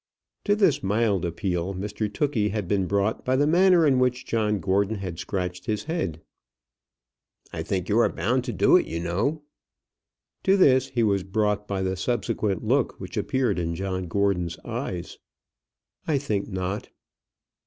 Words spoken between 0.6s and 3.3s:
mild appeal Mr Tookey had been brought